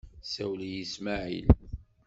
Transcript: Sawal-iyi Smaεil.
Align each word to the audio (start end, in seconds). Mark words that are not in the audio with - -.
Sawal-iyi 0.31 0.85
Smaεil. 0.93 1.47